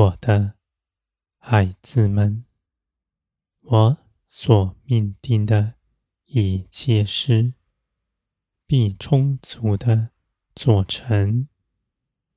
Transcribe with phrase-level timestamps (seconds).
[0.00, 0.54] 我的
[1.36, 2.46] 孩子们，
[3.60, 5.74] 我所命定的
[6.24, 7.52] 一切事，
[8.66, 10.08] 必充足的
[10.54, 11.48] 做成，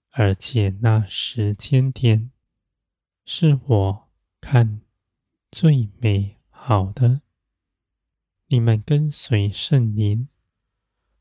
[0.09, 2.31] 而且那时间点
[3.23, 4.09] 是我
[4.41, 4.81] 看
[5.49, 7.21] 最美好的。
[8.47, 10.27] 你们跟随圣灵，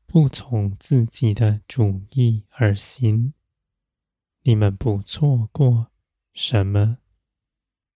[0.05, 3.33] 不从自己的主意而行，
[4.41, 5.92] 你们不错过
[6.33, 6.97] 什么。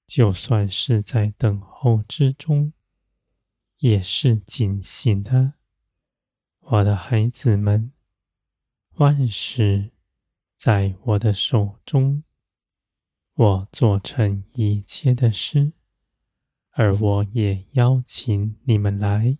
[0.06, 2.72] 就算是在等候之中，
[3.80, 5.56] 也是警醒的。
[6.60, 7.92] 我的孩子们，
[8.94, 9.92] 万事
[10.56, 12.24] 在我的手中，
[13.34, 15.74] 我做成一切的事，
[16.72, 19.38] 而我也邀请你们来，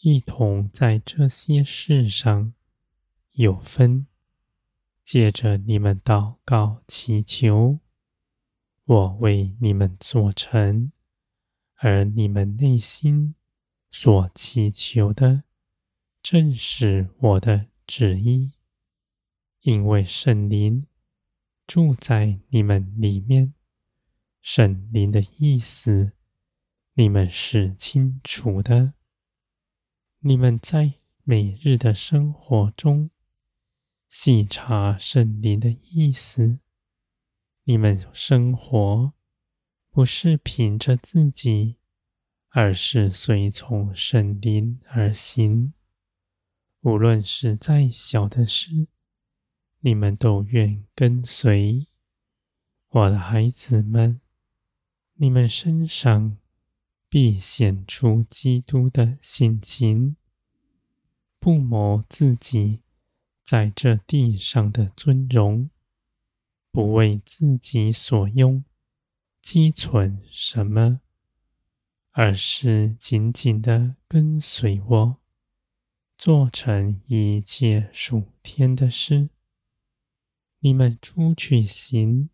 [0.00, 2.54] 一同在这些事上
[3.32, 4.06] 有分。
[5.04, 7.78] 借着你们祷告祈求，
[8.86, 10.92] 我为你们做成，
[11.74, 13.34] 而你们内心
[13.90, 15.42] 所祈求的。
[16.22, 18.52] 正是我的旨意，
[19.62, 20.86] 因为圣灵
[21.66, 23.54] 住在你们里面，
[24.40, 26.12] 圣灵的意思
[26.94, 28.94] 你们是清楚的。
[30.20, 33.10] 你们在每日的生活中
[34.08, 36.60] 细察圣灵的意思，
[37.68, 39.12] 你们生活
[39.90, 41.74] 不是凭着自己，
[42.50, 45.72] 而是随从圣灵而行。
[46.82, 48.86] 无论是再小的事，
[49.80, 51.88] 你们都愿跟随。
[52.90, 54.20] 我的孩子们，
[55.14, 56.38] 你们身上
[57.08, 60.14] 必显出基督的性情，
[61.40, 62.82] 不谋自己
[63.42, 65.68] 在这地上的尊荣，
[66.76, 68.62] 不为自己所用，
[69.40, 71.00] 积存什么，
[72.10, 75.16] 而是紧紧的跟随我。
[76.18, 79.30] 做成一切属天的事，
[80.58, 82.28] 你们出去行，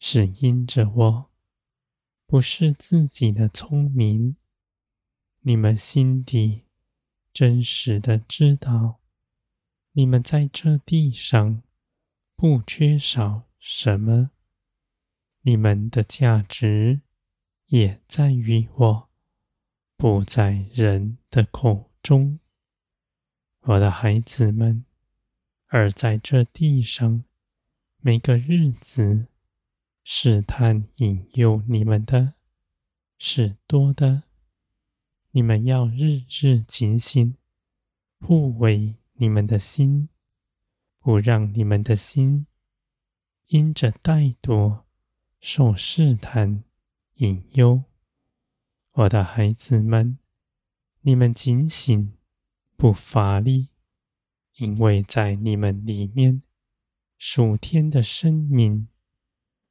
[0.00, 1.30] 是因着我，
[2.26, 4.34] 不是自己的聪明。
[5.42, 6.62] 你们心底
[7.32, 8.98] 真实的知道，
[9.92, 11.62] 你们在这地上
[12.34, 14.30] 不缺少什么，
[15.42, 17.02] 你们的价值
[17.66, 19.08] 也在于我，
[19.96, 22.40] 不在人的口中。
[23.60, 24.84] 我的孩子们，
[25.68, 27.22] 而在这地上，
[27.98, 29.28] 每个日子
[30.02, 32.34] 试探引诱你们的，
[33.16, 34.24] 是多的。
[35.30, 37.36] 你们要日日警醒，
[38.18, 40.08] 护卫你们的心，
[40.98, 42.48] 不让你们的心
[43.46, 44.82] 因着怠惰
[45.40, 46.64] 受试探
[47.14, 47.84] 引诱。
[48.92, 50.18] 我的孩子们，
[51.00, 52.12] 你们警醒。
[52.74, 53.68] 不乏力，
[54.56, 56.42] 因为在你们里面，
[57.16, 58.88] 属天的生命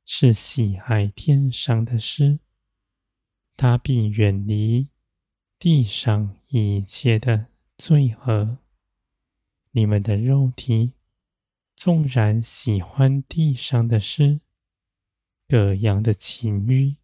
[0.05, 2.39] 是喜爱天上的事，
[3.57, 4.87] 他必远离
[5.59, 8.59] 地上一切的罪恶。
[9.71, 10.93] 你们的肉体
[11.83, 14.39] 纵然喜欢地上的事，
[15.47, 16.97] 各样的情欲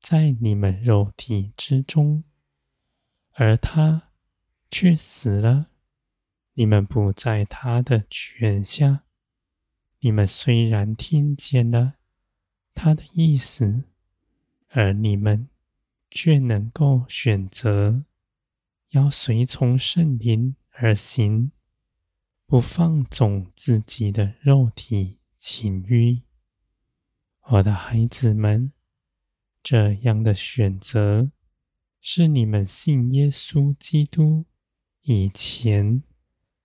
[0.00, 2.24] 在你们肉体之中，
[3.34, 4.08] 而他。
[4.68, 5.68] 却死了，
[6.54, 9.04] 你们不在他的权下。
[10.00, 11.94] 你们虽然听见了
[12.74, 13.84] 他的意思，
[14.70, 15.48] 而你们
[16.10, 18.02] 却能够选择
[18.88, 21.52] 要随从圣灵而行，
[22.52, 26.20] 不放纵自己的肉体情欲。
[27.48, 28.74] 我的孩子们，
[29.62, 31.32] 这样的选择
[31.98, 34.44] 是你们信耶稣基督。
[35.00, 36.02] 以前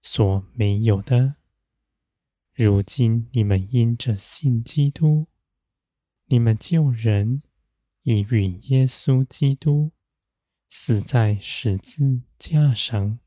[0.01, 1.35] 所没有的，
[2.53, 5.27] 如今你们因着信基督，
[6.25, 7.43] 你们救人
[8.03, 9.93] 已与耶稣基督
[10.67, 13.19] 死在十字架上，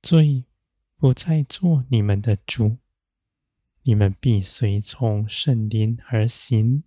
[0.00, 0.46] 罪
[1.02, 2.76] 不再做你们的主，
[3.82, 6.84] 你们必随从圣灵而行，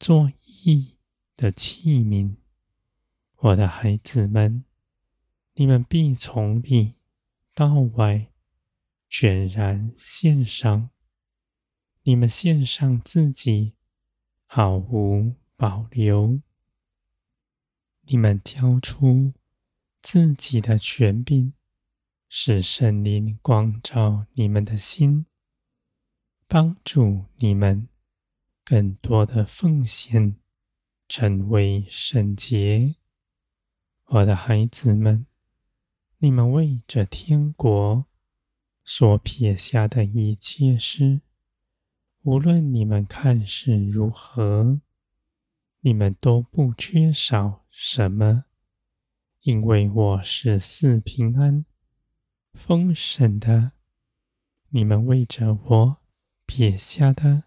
[0.00, 0.32] 做
[0.64, 0.96] 义
[1.36, 2.34] 的器皿，
[3.36, 4.64] 我的孩子们。
[5.54, 6.94] 你们必从里
[7.54, 8.32] 到外
[9.08, 10.90] 全然献上，
[12.02, 13.74] 你们献上自己，
[14.44, 16.40] 毫无保留。
[18.06, 19.32] 你们交出
[20.02, 21.52] 自己的权柄，
[22.28, 25.26] 使圣灵光照你们的心，
[26.48, 27.88] 帮助你们
[28.64, 30.36] 更多的奉献，
[31.08, 32.96] 成为圣洁。
[34.06, 35.26] 我的孩子们，
[36.18, 38.06] 你们为着天国
[38.84, 41.20] 所撇下的一切事，
[42.22, 44.80] 无论你们看是如何，
[45.80, 48.44] 你们都不缺少什么，
[49.42, 51.64] 因为我是四平安、
[52.54, 53.72] 丰盛的。
[54.70, 55.96] 你们为着我
[56.46, 57.44] 撇下的，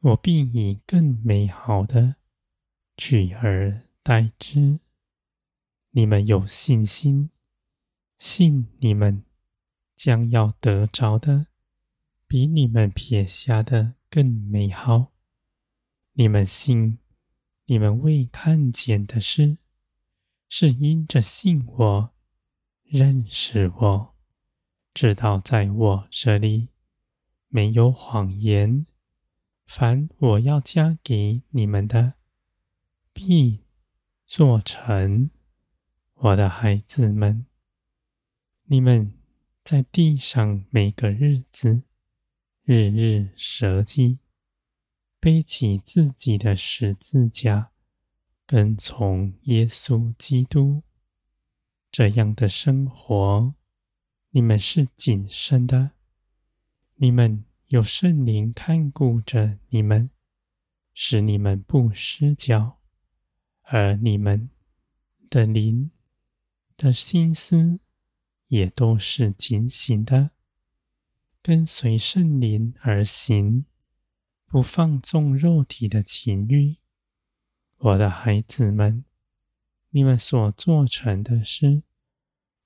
[0.00, 2.16] 我必以更美好的
[2.96, 4.80] 取而代之。
[5.90, 7.30] 你们有信心，
[8.18, 9.24] 信你们
[9.94, 11.48] 将要得着的，
[12.26, 15.12] 比你们撇下的更美好。
[16.12, 16.98] 你们信，
[17.66, 19.58] 你们未看见的事，
[20.48, 22.14] 是因着信我，
[22.84, 24.09] 认识我，
[24.92, 26.68] 知道在我这里
[27.48, 28.86] 没有谎言。
[29.66, 32.14] 凡我要加给你们的，
[33.12, 33.60] 必
[34.26, 35.30] 做成。
[36.14, 37.46] 我的孩子们，
[38.64, 39.14] 你们
[39.62, 41.82] 在地上每个日子，
[42.64, 44.18] 日日舍己，
[45.20, 47.70] 背起自己的十字架，
[48.44, 50.82] 跟从耶稣基督。
[51.92, 53.54] 这样的生活，
[54.30, 55.92] 你们是谨慎的，
[56.96, 57.44] 你们。
[57.70, 60.10] 有圣灵看顾着你们，
[60.92, 62.80] 使你们不失脚，
[63.62, 64.50] 而你们
[65.28, 65.92] 的灵
[66.76, 67.78] 的心思
[68.48, 70.32] 也都是警醒的，
[71.40, 73.66] 跟随圣灵而行，
[74.46, 76.78] 不放纵肉体的情欲。
[77.76, 79.04] 我的孩子们，
[79.90, 81.84] 你们所做成的事，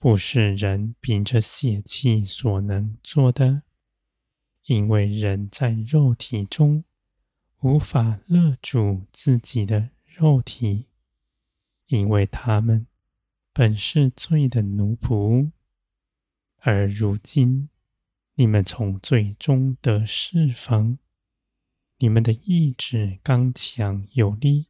[0.04, 3.62] 不是人凭着血气所能做的。
[4.66, 6.84] 因为人在肉体中
[7.60, 10.88] 无法勒住自己的肉体，
[11.86, 12.86] 因为他们
[13.54, 15.52] 本是罪的奴仆。
[16.58, 17.70] 而如今
[18.34, 20.98] 你们从罪中得释放，
[21.96, 24.66] 你们的意志刚强有力，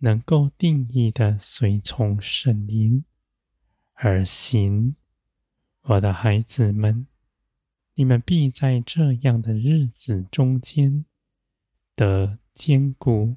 [0.00, 3.06] 能够定义的随从圣灵
[3.94, 4.96] 而行。
[5.82, 7.06] 我的孩子们。
[7.96, 11.04] 你们必在这样的日子中间
[11.94, 13.36] 得坚固，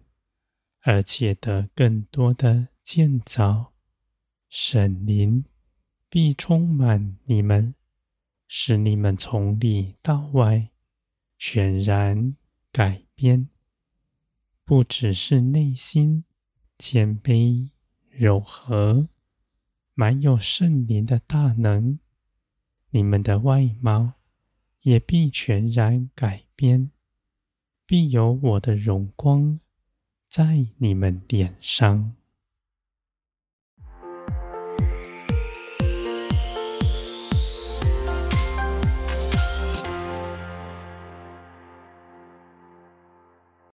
[0.82, 3.74] 而且得更多的建造。
[4.50, 5.46] 神灵
[6.10, 7.76] 必充满你们，
[8.48, 10.72] 使你们从里到外
[11.38, 12.36] 全然
[12.72, 13.50] 改变，
[14.66, 16.24] 不只是内心
[16.80, 17.70] 谦卑
[18.10, 19.08] 柔和，
[20.00, 21.98] 满有圣灵的大能，
[22.92, 24.14] 你们的外貌。
[24.82, 26.92] 也必全然改变，
[27.86, 29.60] 必有我的荣光
[30.30, 32.16] 在你们脸上。